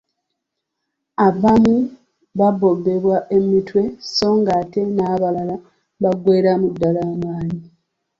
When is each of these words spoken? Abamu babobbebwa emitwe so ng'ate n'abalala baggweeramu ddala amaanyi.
Abamu 1.27 1.75
babobbebwa 2.39 3.17
emitwe 3.37 3.81
so 4.15 4.27
ng'ate 4.39 4.81
n'abalala 4.95 5.55
baggweeramu 6.01 6.67
ddala 6.73 7.01
amaanyi. 7.13 7.59